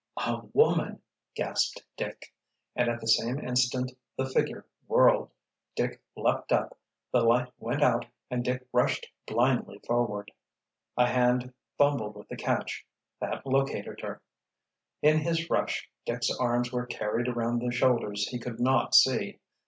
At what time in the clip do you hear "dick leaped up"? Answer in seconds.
5.75-6.75